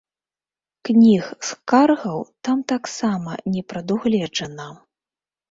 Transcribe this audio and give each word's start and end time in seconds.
Кніг 0.87 1.27
скаргаў 1.49 2.19
там 2.49 2.65
таксама 2.73 3.37
не 3.53 3.61
прадугледжана. 3.75 4.69